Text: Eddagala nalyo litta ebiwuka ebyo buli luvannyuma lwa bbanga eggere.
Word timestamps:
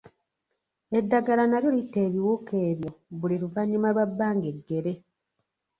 Eddagala 0.97 1.43
nalyo 1.47 1.69
litta 1.75 1.99
ebiwuka 2.07 2.53
ebyo 2.69 2.91
buli 3.19 3.35
luvannyuma 3.41 3.89
lwa 3.93 4.05
bbanga 4.09 4.45
eggere. 4.53 4.93